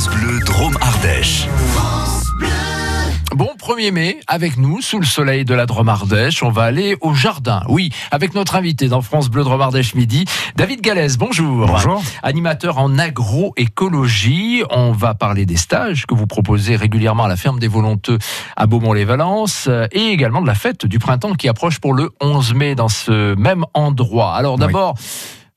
[0.00, 1.46] France Bleu Drôme Ardèche.
[3.34, 6.96] Bon, 1er mai, avec nous, sous le soleil de la Drôme Ardèche, on va aller
[7.02, 7.64] au jardin.
[7.68, 10.24] Oui, avec notre invité dans France Bleu Drôme Ardèche midi,
[10.56, 11.18] David Galès.
[11.18, 11.66] Bonjour.
[11.66, 12.02] Bonjour.
[12.22, 14.62] Animateur en agroécologie.
[14.70, 18.16] On va parler des stages que vous proposez régulièrement à la ferme des Volonteux
[18.56, 22.54] à Beaumont-les-Valences euh, et également de la fête du printemps qui approche pour le 11
[22.54, 24.32] mai dans ce même endroit.
[24.32, 24.94] Alors d'abord,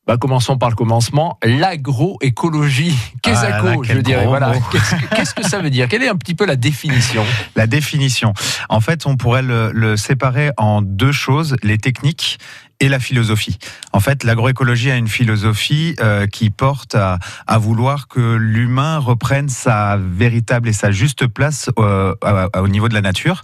[0.05, 1.37] bah, commençons par le commencement.
[1.43, 2.95] L'agroécologie.
[3.21, 4.53] Qu'est-ce Ah, je dirais voilà.
[4.71, 5.87] Qu'est-ce que- Qu'est-ce que ça veut dire?
[5.87, 7.23] Quelle est un petit peu la définition?
[7.55, 8.33] La définition.
[8.69, 12.37] En fait, on pourrait le, le séparer en deux choses, les techniques
[12.83, 13.57] et la philosophie.
[13.93, 19.47] En fait, l'agroécologie a une philosophie euh, qui porte à, à vouloir que l'humain reprenne
[19.47, 22.13] sa véritable et sa juste place euh,
[22.57, 23.43] au niveau de la nature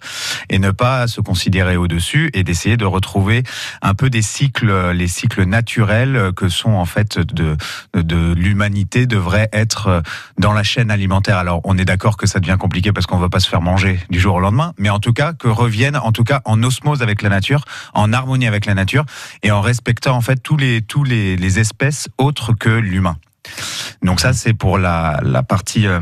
[0.50, 3.44] et ne pas se considérer au-dessus et d'essayer de retrouver
[3.82, 7.56] un peu des cycles, les cycles naturels que sont en fait de,
[7.94, 10.04] de l'humanité devraient être
[10.38, 11.38] dans la chaîne alimentaire.
[11.38, 13.62] Alors, on est d'accord que ça devient compliqué parce qu'on ne va pas se faire
[13.62, 16.62] manger du jour au lendemain, mais en tout cas, que reviennent, en tout cas, en
[16.62, 19.06] osmose avec la nature, en harmonie avec la nature
[19.44, 23.18] et en respectant, en fait, tous les, tous les, les espèces autres que l'humain.
[24.04, 25.88] Donc ça, c'est pour la, la partie...
[25.88, 26.00] euh,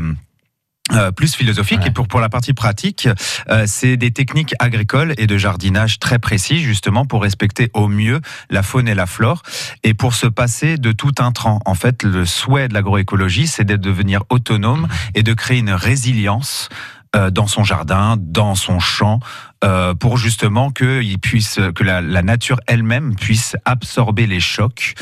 [0.94, 1.88] euh, plus philosophique Ouais.
[1.88, 3.10] et pour pour la partie pratique,
[3.50, 8.22] euh, c'est des techniques agricoles et de jardinage très précis justement pour respecter au mieux
[8.48, 9.42] la faune et la flore
[9.82, 11.60] et pour se passer de tout intrant.
[11.66, 16.70] En fait, le souhait de l'agroécologie, c'est de devenir autonome et de créer une résilience
[17.16, 19.20] euh, dans son jardin, dans son champ,
[19.64, 24.94] euh, pour justement que il puisse, que la, la nature elle-même puisse absorber les chocs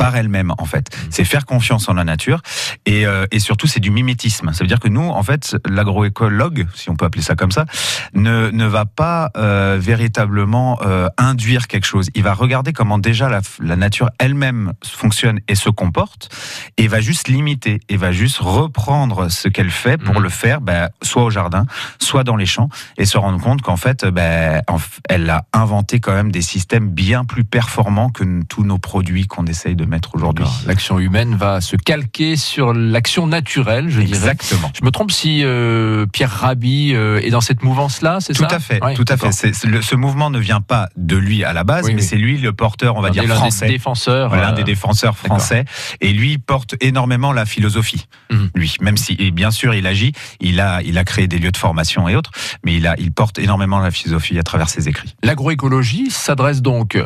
[0.00, 0.86] par elle-même en fait.
[1.10, 2.40] C'est faire confiance en la nature
[2.86, 4.50] et, euh, et surtout c'est du mimétisme.
[4.54, 7.66] Ça veut dire que nous en fait l'agroécologue, si on peut appeler ça comme ça,
[8.14, 12.08] ne, ne va pas euh, véritablement euh, induire quelque chose.
[12.14, 16.30] Il va regarder comment déjà la, la nature elle-même fonctionne et se comporte
[16.78, 20.22] et va juste limiter et va juste reprendre ce qu'elle fait pour Mhm.
[20.22, 21.66] le faire ben, soit au jardin,
[22.00, 26.14] soit dans les champs et se rendre compte qu'en fait f- elle a inventé quand
[26.14, 30.46] même des systèmes bien plus performants que tous nos produits qu'on essaye de mettre aujourd'hui.
[30.66, 34.16] L'action humaine va se calquer sur l'action naturelle, je dirais.
[34.30, 34.70] Exactement.
[34.78, 38.56] Je me trompe si euh, Pierre Rabhi euh, est dans cette mouvance-là, c'est Tout ça
[38.56, 39.30] à fait, Ouais, tout à fait.
[39.66, 42.06] le- ce mouvement ne vient pas de lui à la base, Oui, mais oui.
[42.06, 43.68] c'est lui le porteur, on va dire des- l'un des français.
[43.68, 44.34] défenseurs.
[44.34, 45.64] L'un euh, des défenseurs français.
[46.00, 48.06] Et lui porte énormément la philosophie.
[48.30, 48.50] Mhm.
[48.54, 51.50] Lui, même si, et bien sûr, il agit, il a, il a créé des lieux
[51.52, 52.30] de formation et autres,
[52.64, 55.14] mais il a, il porte énormément la philosophie à travers ses écrits.
[55.22, 56.96] L'agroécologie s'adresse donc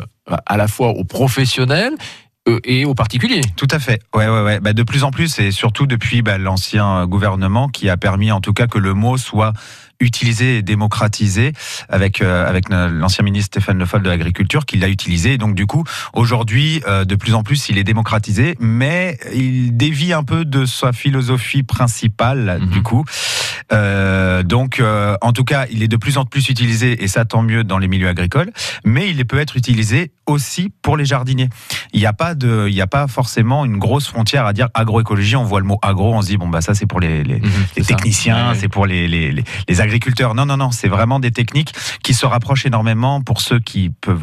[0.45, 1.93] à la fois aux professionnels
[2.63, 3.41] et aux particuliers.
[3.55, 4.01] Tout à fait.
[4.13, 4.59] Ouais, ouais, ouais.
[4.59, 8.41] Bah, de plus en plus, et surtout depuis bah, l'ancien gouvernement qui a permis, en
[8.41, 9.53] tout cas, que le mot soit
[10.01, 11.53] utilisé et démocratisé
[11.87, 15.33] avec euh, avec l'ancien ministre Stéphane Le Foll de l'agriculture qui l'a utilisé.
[15.33, 19.77] Et donc du coup, aujourd'hui, euh, de plus en plus, il est démocratisé, mais il
[19.77, 22.59] dévie un peu de sa philosophie principale.
[22.61, 22.69] Mhm.
[22.69, 23.05] Du coup,
[23.73, 27.25] Euh, donc euh, en tout cas, il est de plus en plus utilisé et ça
[27.25, 28.51] tant mieux dans les milieux agricoles,
[28.83, 31.49] mais il peut être utilisé aussi pour les jardiniers.
[31.93, 34.69] Il n'y a pas de, il n'y a pas forcément une grosse frontière à dire
[34.73, 35.35] agroécologie.
[35.35, 37.39] On voit le mot agro, on se dit bon bah ça c'est pour les, les,
[37.39, 40.35] Mhm, les techniciens, Ouais, c'est pour les, les, agriculteurs.
[40.35, 44.19] Non, non, non, c'est vraiment des techniques qui se rapprochent énormément pour ceux qui peuvent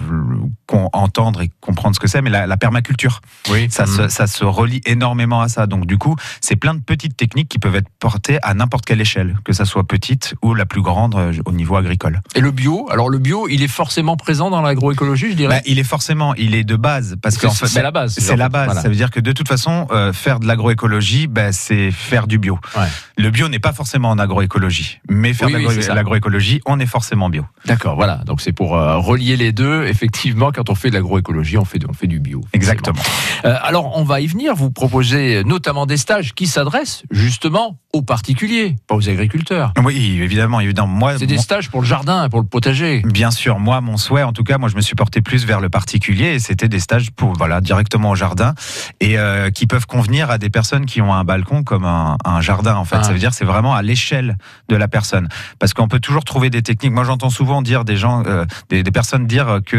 [0.93, 3.21] entendre et comprendre ce que c'est, mais la, la permaculture,
[3.51, 3.69] Oui.
[3.71, 3.89] ça, Mhm.
[3.97, 5.67] se, ça se relie énormément à ça.
[5.67, 9.01] Donc du coup, c'est plein de petites techniques qui peuvent être portées à n'importe quelle
[9.01, 12.21] échelle, que ça soit petite ou la plus grande euh, au niveau agricole.
[12.35, 12.89] Et le bio?
[12.91, 15.57] Alors le bio, il est forcément présent dans l'agroécologie, je dirais?
[15.57, 18.15] Bah, il est forcément, il est de base parce que c'est fait, c'est la base.
[18.19, 18.65] C'est la base.
[18.65, 18.81] Voilà.
[18.81, 22.39] Ça veut dire que de toute façon, euh, faire de l'agroécologie, ben, c'est faire du
[22.39, 22.59] bio.
[22.75, 22.87] Ouais.
[23.19, 26.87] Le bio n'est pas forcément en agroécologie, mais faire Oui, de oui, l'agroécologie, on est
[26.87, 27.45] forcément bio.
[27.67, 28.23] D'accord, voilà.
[28.25, 29.85] Donc c'est pour euh, relier les deux.
[29.85, 32.41] Effectivement, quand on fait de l'agroécologie, on fait, de- on fait du bio.
[32.55, 33.03] Exactement.
[33.45, 34.55] Euh, alors, on va y venir.
[34.55, 39.73] Vous proposez notamment des stages qui s'adressent justement aux particuliers, pas aux agriculteurs.
[39.85, 40.89] Oui, évidemment, évidemment.
[40.89, 43.03] Moi, C'est des mon- stages pour le jardin, pour le potager.
[43.05, 45.61] Bien sûr, moi, mon souhait, en tout cas, moi, je me suis porté plus vers
[45.61, 48.55] le particulier et c'était des stages pour, voilà, directement au jardin
[49.01, 52.41] et euh, qui peuvent convenir à des personnes qui ont un balcon comme un, un
[52.41, 52.97] jardin, en fait.
[52.99, 53.03] Ah.
[53.05, 54.39] Ça veut dire, c'est vraiment à l'échelle
[54.71, 55.29] de la personne.
[55.59, 56.93] Parce qu'on peut toujours trouver des techniques.
[56.93, 59.77] Moi, j'entends souvent dire des gens, euh, des, des personnes dire que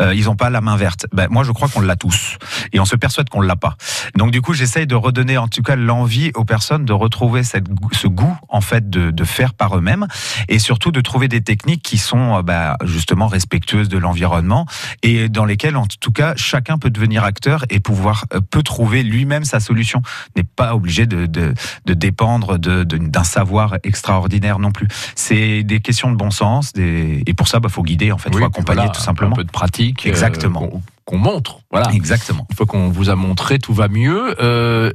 [0.00, 1.06] euh, ils ont pas la main verte.
[1.12, 2.36] Ben, moi, je crois qu'on l'a tous
[2.72, 3.76] et on se persuade qu'on l'a pas.
[4.16, 7.68] Donc, du coup, j'essaye de redonner, en tout cas, l'envie aux personnes de retrouver cette,
[7.68, 10.06] goût- ce goût, en fait, de, de faire par eux-mêmes
[10.48, 14.66] et surtout de trouver des techniques qui sont euh, bah, justement respectueuses de l'environnement
[15.02, 19.02] et dans lesquelles en tout cas chacun peut devenir acteur et pouvoir euh, peut trouver
[19.02, 20.02] lui-même sa solution
[20.36, 21.54] n'est pas obligé de, de,
[21.86, 27.22] de dépendre d'un savoir extraordinaire non plus c'est des questions de bon sens des...
[27.26, 29.36] et pour ça il faut guider en fait faut Oui, accompagner voilà, tout simplement Un
[29.36, 30.06] peu de pratique.
[30.06, 30.70] euh, Exactement.
[31.08, 31.60] Qu'on- montre.
[31.70, 31.90] Voilà.
[31.92, 32.46] Exactement.
[32.50, 34.34] Une fois qu'on vous a montré, tout va mieux.
[34.42, 34.90] Euh,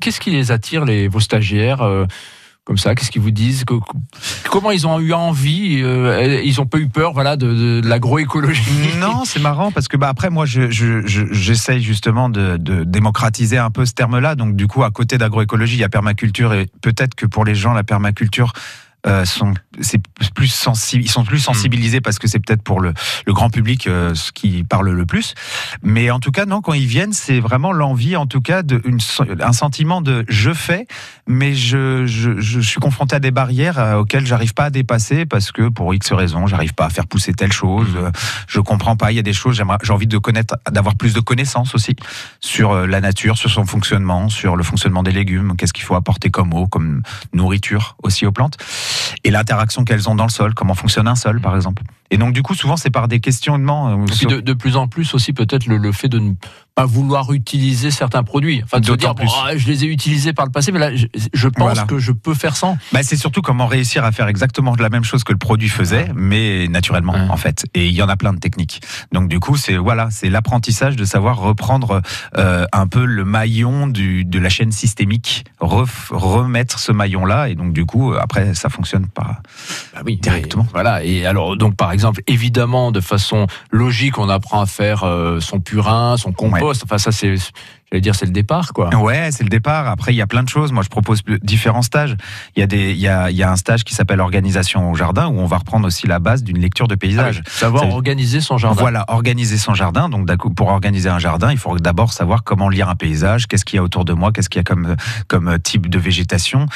[0.00, 2.06] Qu'est-ce qui les attire, les, vos stagiaires euh,
[2.64, 2.94] comme ça?
[2.94, 3.64] Qu'est-ce qu'ils vous disent?
[3.64, 3.74] Que-
[4.50, 8.62] Comment ils ont eu envie euh, Ils ont pas eu peur, voilà, de, de l'agroécologie?
[8.98, 12.84] Non, c'est marrant parce que bah, après moi je- je- je- j'essaye justement de, de
[12.84, 14.34] démocratiser un peu ce terme-là.
[14.34, 17.54] Donc du coup à côté d'agroécologie il y a permaculture et peut-être que pour les
[17.54, 18.52] gens la permaculture
[19.06, 20.00] euh, sont c'est
[20.34, 22.94] plus sensible ils sont plus sensibilisés parce que c'est peut-être pour le,
[23.26, 25.34] le grand public euh, ce qui parle le plus.
[25.82, 28.80] Mais en tout cas non quand ils viennent c'est vraiment l'envie en tout cas de
[28.84, 28.98] une,
[29.40, 30.86] un sentiment de je fais
[31.26, 35.26] mais je, je, je suis confronté à des barrières euh, auxquelles j'arrive pas à dépasser
[35.26, 38.10] parce que pour X raisons j'arrive pas à faire pousser telle chose euh,
[38.48, 41.20] je comprends pas il y a des choses j'ai envie de connaître d'avoir plus de
[41.20, 41.96] connaissances aussi
[42.40, 46.30] sur la nature sur son fonctionnement sur le fonctionnement des légumes qu'est-ce qu'il faut apporter
[46.30, 47.02] comme eau comme
[47.32, 48.56] nourriture aussi aux plantes.
[49.24, 51.82] Et l'interaction qu'elles ont dans le sol, comment fonctionne un sol par exemple.
[52.10, 53.88] Et donc du coup souvent c'est par des questionnements.
[53.90, 56.18] euh, Et puis sur- de, de plus en plus aussi peut-être le, le fait de
[56.18, 56.32] ne
[56.76, 58.60] pas vouloir utiliser certains produits.
[58.62, 59.28] Enfin, de se dire, plus.
[59.44, 61.84] ah, je les ai utilisés par le passé, mais là, je, je pense Voilà.
[61.84, 62.76] que je peux faire sans.
[62.92, 66.08] Bah, c'est surtout comment réussir à faire exactement la même chose que le produit faisait,
[66.14, 67.30] mais naturellement Ouais.
[67.30, 67.64] en fait.
[67.74, 68.82] Et il y en a plein de techniques.
[69.10, 72.02] Donc du coup c'est voilà c'est l'apprentissage de savoir reprendre
[72.36, 77.48] euh, un peu le maillon du, de la chaîne systémique, ref- remettre ce maillon là
[77.48, 79.40] et donc du coup après ça fonctionne pas.
[79.94, 80.64] Bah oui, Directement.
[80.64, 81.02] mais voilà.
[81.04, 85.58] Et alors, donc, par exemple, évidemment, de façon logique, on apprend à faire euh, son
[85.60, 86.65] purin, son compost.
[86.70, 87.34] Enfin, ça, c'est,
[87.90, 88.94] j'allais dire, c'est le départ, quoi.
[88.96, 89.88] Ouais, c'est le départ.
[89.88, 90.72] Après, il y a plein de choses.
[90.72, 92.16] Moi, je propose différents stages.
[92.56, 94.90] Il y a des, il y a, il y a un stage qui s'appelle organisation
[94.90, 97.42] au jardin où on va reprendre aussi la base d'une lecture de Ah paysage.
[97.44, 98.80] oui, savoir organiser son jardin.
[98.80, 100.08] Voilà, organiser son jardin.
[100.08, 103.76] Donc, pour organiser un jardin, il faut d'abord savoir comment lire un paysage, qu'est-ce qu'il
[103.76, 104.96] y a autour de moi, qu'est-ce qu'il y a comme,
[105.28, 106.66] comme type de végétation,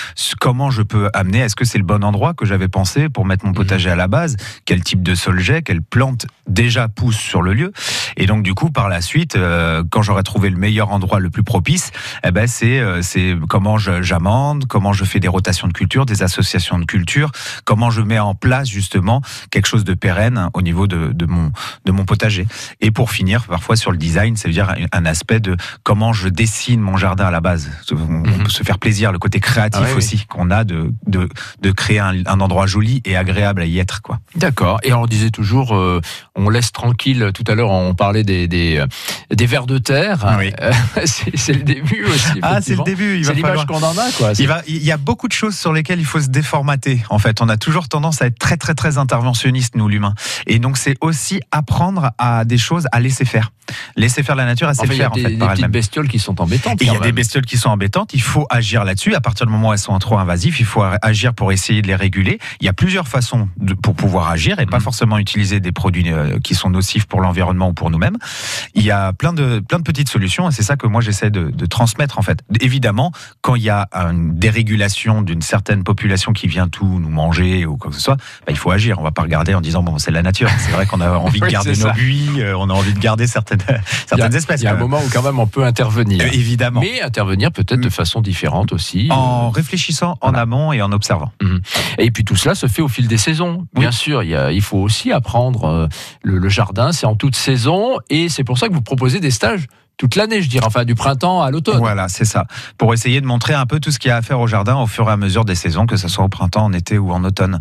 [0.41, 3.45] comment je peux amener, est-ce que c'est le bon endroit que j'avais pensé pour mettre
[3.45, 7.43] mon potager à la base, quel type de sol j'ai, quelle plante déjà pousse sur
[7.43, 7.73] le lieu.
[8.17, 11.31] Et donc, du coup, par la suite, euh, quand j'aurai trouvé le meilleur endroit le
[11.31, 11.91] plus propice,
[12.25, 16.23] eh ben, c'est, euh, c'est comment j'amende, comment je fais des rotations de culture, des
[16.23, 17.33] associations de culture,
[17.65, 21.51] comment je mets en place justement quelque chose de pérenne au niveau de, de mon,
[21.85, 22.47] de mon potager.
[22.81, 26.29] Et pour finir, parfois sur le design, ça veut dire un aspect de comment je
[26.29, 27.71] dessine mon jardin à la base.
[27.91, 28.45] On Mhm.
[28.45, 29.97] peut se faire plaisir, le côté créatif Ah oui.
[29.97, 31.29] aussi qu'on a de, de,
[31.63, 34.03] de créer un, un endroit joli et agréable à y être.
[34.03, 34.19] Quoi.
[34.37, 34.79] D'accord.
[34.83, 36.01] Et on disait toujours, euh,
[36.37, 37.31] on laisse tranquille.
[37.35, 38.87] Tout à l'heure, on parlait des des, euh,
[39.35, 40.37] des vers de terre.
[40.39, 40.53] Oui.
[41.05, 42.39] C'est le début aussi.
[42.43, 43.19] Ah, c'est le début.
[43.19, 44.33] Il C'est l'image qu'on en a, quoi.
[44.39, 47.03] Il, va, il y a beaucoup de choses sur lesquelles il faut se déformater.
[47.11, 50.15] En fait, on a toujours tendance à être très très très interventionniste nous l'humain.
[50.47, 53.53] Et donc c'est aussi apprendre à des choses à laisser faire.
[53.97, 55.37] Laisser faire la nature, à Enfin, le il y a faire en des, fait des
[55.37, 55.71] par petites elle-même.
[55.73, 56.79] bestioles qui sont embêtantes.
[56.81, 59.15] Il y a des bestioles qui sont embêtantes, il faut agir là-dessus.
[59.15, 61.87] À partir du moment où elles sont trop invasives, il faut agir pour essayer de
[61.87, 62.39] les réguler.
[62.61, 64.83] Il y a plusieurs façons de, pour pouvoir agir et pas Mhm.
[64.83, 68.17] forcément utiliser des produits euh, qui sont nocifs pour l'environnement ou pour nous-mêmes.
[68.75, 71.31] Il y a plein de, plein de petites solutions et c'est ça que moi j'essaie
[71.31, 72.41] de, de transmettre en fait.
[72.61, 73.13] Évidemment,
[73.43, 77.77] quand il y a une dérégulation d'une certaine population qui vient tout nous manger ou
[77.77, 78.99] quoi que ce soit, bah, il faut agir.
[78.99, 80.49] On va pas regarder en disant bon c'est la nature.
[80.59, 83.27] C'est vrai qu'on a envie de garder nos buis, euh, on a envie de garder
[83.27, 84.61] certaines, a- certaines espèces.
[84.63, 86.25] Il y a un moment où quand même on peut intervenir.
[86.25, 86.81] Euh, évidemment.
[86.81, 89.09] Mais intervenir peut-être de façon différente aussi.
[89.11, 91.33] En réfléchissant en amont et en observant.
[91.99, 93.67] Et puis tout cela se fait au fil des saisons.
[93.75, 93.81] Oui.
[93.83, 95.87] Bien sûr, il, y a- il faut aussi apprendre euh,
[96.23, 99.31] le, le jardin, c'est en toute saison, et c'est pour ça que vous proposez des
[99.31, 99.67] stages
[100.01, 101.77] toute l'année, je dirais, enfin du printemps à l'automne.
[101.77, 102.47] Voilà, c'est ça.
[102.79, 104.77] Pour essayer de montrer un peu tout ce qu'il y a à faire au jardin
[104.77, 107.13] au fur et à mesure des saisons, que ce soit au printemps, en été ou
[107.13, 107.59] en automne.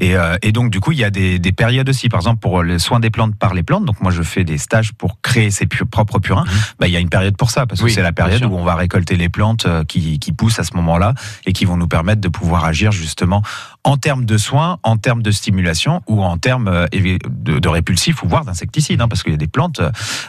[0.00, 2.08] Et, euh, et donc, du coup, il y a des, des périodes aussi.
[2.08, 3.84] Par exemple, pour le soin des plantes par les plantes.
[3.86, 6.44] Donc, moi, je fais des stages pour créer ses pu- propres purins.
[6.44, 6.50] Mhm.
[6.78, 8.54] Bah, il y a une période pour ça, parce que Oui, c'est la période où
[8.54, 11.14] on va récolter les plantes euh, qui, qui poussent à ce moment-là
[11.44, 13.42] et qui vont nous permettre de pouvoir agir justement
[13.82, 18.22] en termes de soins, en termes de stimulation ou en termes euh, de, de répulsifs
[18.22, 19.00] ou voire d'insecticides.
[19.00, 19.80] hein, parce qu'il y a des plantes,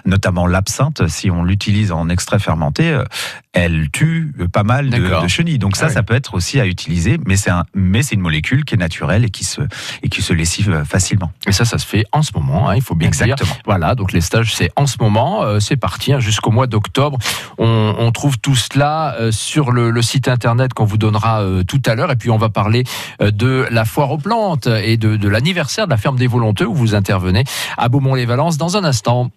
[0.05, 3.03] notamment l'absinthe, si on l'utilise en extrait fermenté, euh,
[3.53, 5.59] elle tue pas mal de, chenilles.
[5.59, 5.93] Donc ça, Ah oui.
[5.93, 8.77] ça peut être aussi à utiliser, mais c'est un, mais c'est une molécule qui est
[8.77, 9.61] naturelle et qui se,
[10.03, 11.31] et qui se lessive euh, facilement.
[11.45, 13.23] Et ça, ça se fait en ce moment, hein, il faut bien le dire.
[13.25, 13.55] Exactement.
[13.65, 17.17] Voilà, donc les stages, c'est en ce moment, euh, c'est parti hein, jusqu'au mois d'octobre.
[17.57, 21.63] On, on trouve tout cela euh, sur le, le site internet qu'on vous donnera euh,
[21.63, 22.11] tout à l'heure.
[22.11, 22.83] Et puis on va parler
[23.19, 26.73] de la foire aux plantes et de, de l'anniversaire de la ferme des Volonteux où
[26.73, 27.43] vous intervenez
[27.77, 29.29] à Beaumont-les-Valences dans un instant.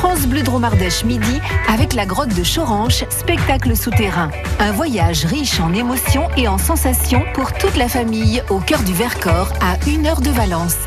[0.00, 4.30] France Bleu Dromardèche midi avec la grotte de Choranche, spectacle souterrain.
[4.58, 8.94] Un voyage riche en émotions et en sensations pour toute la famille au cœur du
[8.94, 10.86] Vercors à une heure de Valence.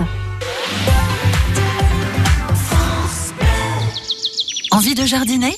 [4.84, 5.58] Envie de jardiner?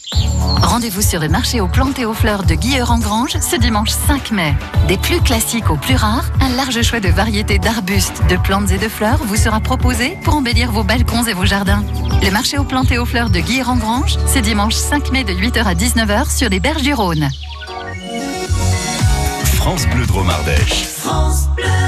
[0.61, 4.53] Rendez-vous sur le marché aux plantes et aux fleurs de Guilleur-en-Grange ce dimanche 5 mai.
[4.87, 8.77] Des plus classiques aux plus rares, un large choix de variétés d'arbustes, de plantes et
[8.77, 11.83] de fleurs vous sera proposé pour embellir vos balcons et vos jardins.
[12.21, 15.63] Le marché aux plantes et aux fleurs de Guilleur-en-Grange, c'est dimanche 5 mai de 8h
[15.63, 17.27] à 19h sur les berges du Rhône.
[19.55, 20.85] France Bleu Drôme Ardèche.
[21.03, 21.84] Imagine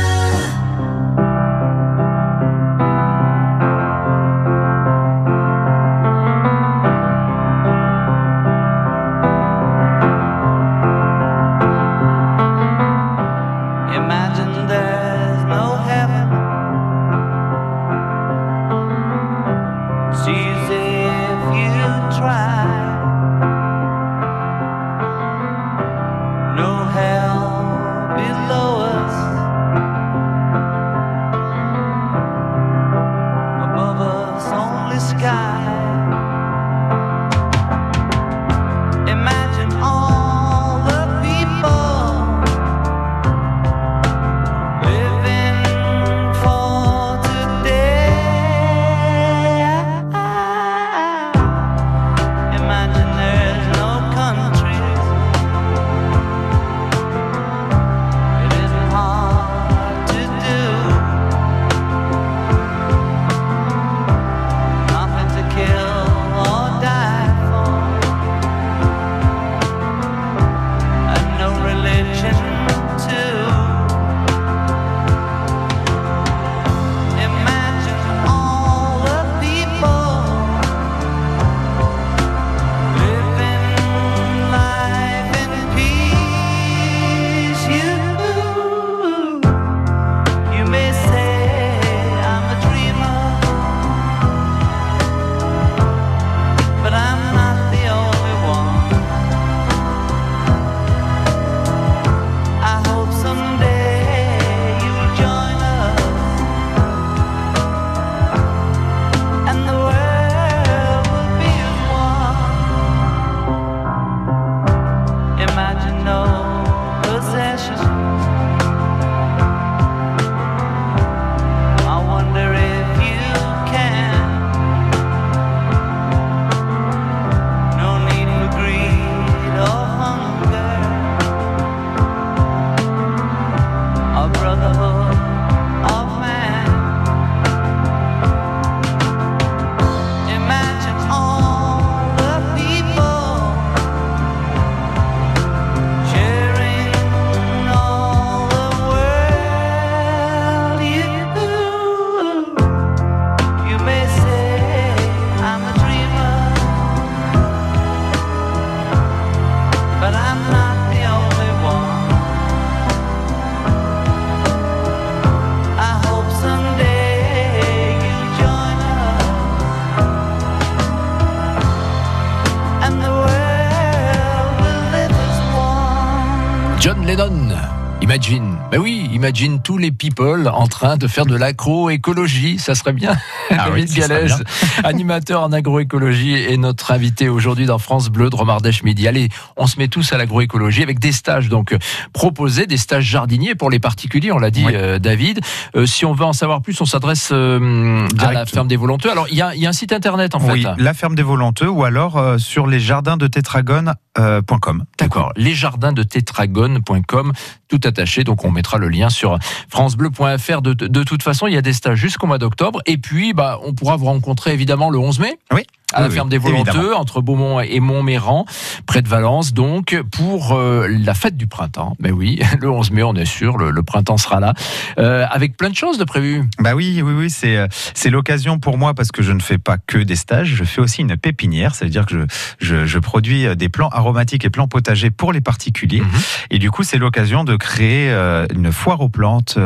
[176.87, 177.76] John Lennon.
[178.01, 182.93] Imagine, ben oui, imagine tous les people en train de faire de l'agroécologie, ça serait
[182.93, 183.17] bien.
[183.49, 184.45] Ah oui, David Galès, bien.
[184.85, 189.07] animateur en agroécologie, est notre invité aujourd'hui dans France Bleu de Romardèche Midi.
[189.07, 191.79] Allez, on se met tous à l'agroécologie avec des stages donc euh,
[192.13, 194.73] proposés, des stages jardiniers pour les particuliers, on l'a dit Oui.
[194.75, 195.41] euh, David.
[195.75, 199.11] Euh, si on veut en savoir plus, on s'adresse euh, à la ferme des volonteux.
[199.11, 200.69] Alors, il y a, il y a un site internet en Oui, fait.
[200.81, 204.83] la ferme des volonteux ou alors sur les jardins de tétragone.com.
[204.99, 205.33] D'accord.
[205.35, 207.33] Lesjardins de tétragone.com,
[207.67, 208.23] tout attaché.
[208.23, 209.37] Donc, on mettra le lien sur
[209.69, 210.61] FranceBleu.fr.
[210.61, 212.81] De, toute façon, il y a des stages jusqu'au mois d'octobre.
[212.85, 215.39] Et puis, bah, on pourra vous rencontrer évidemment le 11 mai.
[215.51, 215.65] Oui.
[215.93, 216.99] À la Oui, ferme des évidemment.
[216.99, 218.45] entre Beaumont et Montméran,
[218.87, 221.95] près de Valence, donc, pour euh, la fête du printemps.
[221.99, 224.53] Mais oui, le 11 mai, on est sûr, le, le printemps sera là,
[224.99, 226.43] euh, avec plein de choses de prévues.
[226.59, 229.57] Bah oui, oui, oui, c'est euh, c'est l'occasion pour moi parce que je ne fais
[229.57, 232.25] pas que des stages, je fais aussi une pépinière, ça veut dire que je,
[232.59, 236.01] je, je produis des plants aromatiques et plants potagers pour les particuliers.
[236.01, 236.07] Mhm.
[236.51, 239.57] Et du coup, c'est l'occasion de créer euh, une foire aux plantes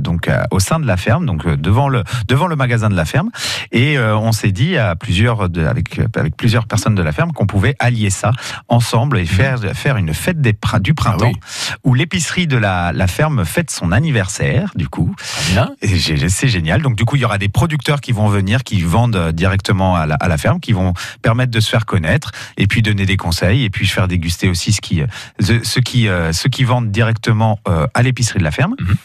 [0.00, 3.30] donc au sein de la ferme, donc devant le devant le magasin de la ferme.
[3.70, 7.46] Et on s'est dit à plusieurs de, avec avec plusieurs personnes de la ferme qu'on
[7.46, 8.30] pouvait allier ça
[8.68, 11.32] ensemble et faire faire une fête des, du printemps.
[11.34, 11.78] Ah oui.
[11.84, 14.72] où l'épicerie de la, la ferme fête son anniversaire.
[14.74, 15.14] Du coup,
[15.82, 16.82] j'ai- C'est génial.
[16.82, 19.96] Donc du coup, il y aura des producteurs qui vont venir, qui vendent euh, directement
[19.96, 23.06] à la, à la ferme, qui vont permettre de se faire connaître et puis donner
[23.06, 25.06] des conseils et puis faire déguster aussi ce qui, euh,
[25.40, 28.74] ce- ceux qui, euh, ceux qui vendent directement euh, à l'épicerie de la ferme.
[28.80, 28.96] Mhm.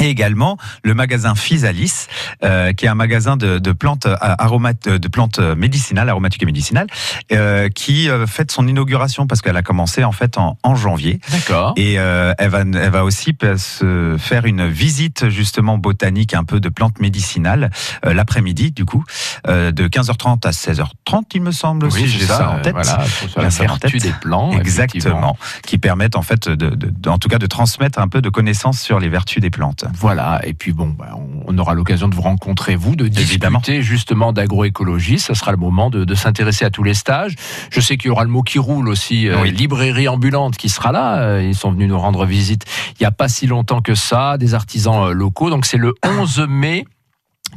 [0.00, 2.06] Et également le magasin Physalis,
[2.42, 6.46] euh, qui est un magasin de, de plantes euh, aromates, de plantes médicinales, aromatiques et
[6.46, 6.86] médicinales,
[7.32, 11.20] euh, qui euh, fête son inauguration parce qu'elle a commencé en fait en, en janvier.
[11.30, 11.74] D'accord.
[11.76, 16.60] Et euh, elle, va, elle va aussi se faire une visite justement botanique un peu
[16.60, 17.70] de plantes médicinales
[18.06, 19.04] euh, l'après-midi du coup,
[19.48, 22.72] euh, de 15h30 à 16h30 il me semble, si j'ai ça, en euh, tête.
[22.74, 22.98] Voilà,
[23.36, 24.52] la ça en vertu des plants.
[24.52, 28.22] Exactement, qui permettent en fait, de, de- de- en tout cas, de transmettre un peu
[28.22, 29.84] de connaissances sur les vertus des plantes.
[29.94, 31.16] Voilà, et puis bon, bah,
[31.46, 33.58] on- aura l'occasion de vous rencontrer, vous, de Évidemment.
[33.58, 35.18] discuter justement d'agroécologie.
[35.18, 37.34] Ça sera le moment de, de s'intéresser à tous les stages.
[37.70, 39.50] Je sais qu'il y aura le mot qui roule aussi, euh, Oui.
[39.50, 41.18] librairie ambulante qui sera là.
[41.18, 42.64] Euh, Ils sont venus nous rendre visite
[42.98, 45.50] il n'y a pas si longtemps que ça, des artisans euh, locaux.
[45.50, 46.84] Donc c'est le 11 mai,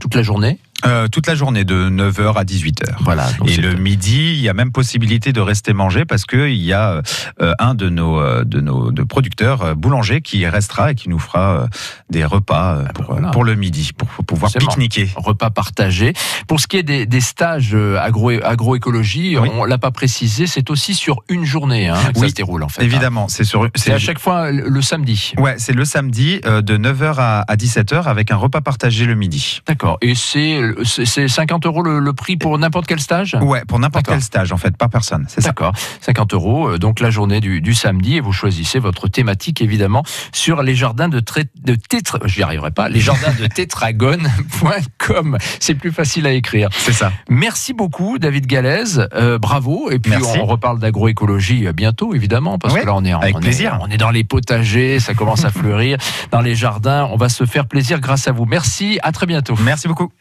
[0.02, 0.58] toute la journée.
[0.86, 2.96] Euh, toute la journée de 9h à 18h.
[3.02, 3.28] Voilà.
[3.48, 6.74] Et le midi, il y a même possibilité de rester manger parce que il y
[6.74, 7.02] a
[7.42, 11.20] euh, un de nos euh, de nos de producteurs boulangers qui restera et qui nous
[11.20, 11.68] fera
[12.10, 13.30] des repas pour, Ah voilà.
[13.30, 15.10] pour le midi pour, pour pouvoir pique-niquer.
[15.16, 16.14] repas partagés.
[16.48, 19.50] Pour ce qui est des, des stages agro, agroécologie, Oui.
[19.54, 22.68] on l'a pas précisé, c'est aussi sur une journée hein, que ça se déroule en
[22.70, 22.82] fait.
[22.82, 22.86] hein.
[22.86, 25.34] Évidemment, c'est sur C'est à chaque fois le, samedi.
[25.38, 29.62] Ouais, c'est le samedi de 9h à, à 17h avec un repas partagé le midi.
[29.68, 29.98] D'accord.
[30.02, 33.38] Et c'est c'est- c'est 50 euros le, le prix pour n'importe quel stage?
[33.42, 35.50] Ouais, pour n'importe quel stage en fait, par personne, c'est ça.
[35.50, 39.62] D'accord, 50 euros, euh, donc la journée du, du samedi, et vous choisissez votre thématique
[39.62, 41.22] évidemment sur les jardins de,
[41.64, 45.38] de tétra, j'y arriverai pas, les jardins de tétragone.com.
[45.60, 46.70] C'est plus facile à écrire.
[46.78, 47.12] C'est ça.
[47.30, 49.08] Merci beaucoup, David Galaise.
[49.14, 49.90] Euh, bravo.
[49.92, 50.40] Et puis, Merci.
[50.42, 53.44] on reparle d'agroécologie euh, bientôt, évidemment, parce que là, on est, en- avec on, est,
[53.44, 53.80] plaisir.
[53.82, 55.98] on est dans les potagers, ça commence à fleurir.
[56.32, 58.46] Dans les jardins, on va se faire plaisir grâce à vous.
[58.46, 59.56] Merci, à très bientôt.
[59.64, 60.12] Merci beaucoup.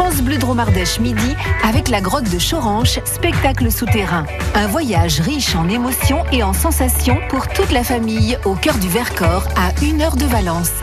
[0.00, 4.24] France Bleu Dromardèche midi avec la grotte de Choranche, spectacle souterrain.
[4.54, 8.88] Un voyage riche en émotions et en sensations pour toute la famille au cœur du
[8.88, 10.80] Vercors à une heure de Valence.